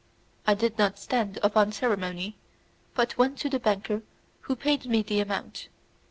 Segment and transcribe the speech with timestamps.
[0.47, 2.35] I did not stand upon ceremony,
[2.95, 4.01] but went to the banker
[4.41, 5.67] who paid me the amount.